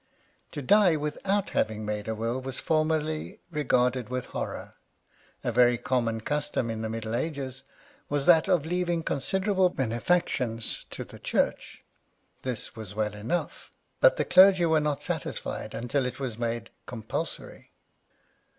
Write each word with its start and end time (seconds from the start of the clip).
To 0.53 0.63
die 0.63 0.95
without 0.95 1.51
having 1.51 1.85
made 1.85 2.07
a 2.07 2.15
will 2.15 2.41
was 2.41 2.59
formerly 2.59 3.39
regarded 3.51 4.09
with 4.09 4.25
horror. 4.33 4.71
A 5.43 5.51
very 5.51 5.77
common 5.77 6.21
custom 6.21 6.71
in 6.71 6.81
the 6.81 6.89
Middle 6.89 7.13
Ages 7.13 7.61
was 8.09 8.25
that 8.25 8.47
of 8.49 8.65
leaving 8.65 9.03
considerable 9.03 9.69
benefactions 9.69 10.87
to 10.89 11.03
the 11.03 11.19
Church. 11.19 11.81
This 12.41 12.75
was 12.75 12.95
well 12.95 13.13
enough, 13.13 13.69
but 13.99 14.17
the 14.17 14.25
clergy 14.25 14.65
were 14.65 14.79
not 14.79 15.03
satisfied 15.03 15.75
until 15.75 16.07
it 16.07 16.19
was 16.19 16.35
made 16.35 16.71
compulsory. 16.87 17.71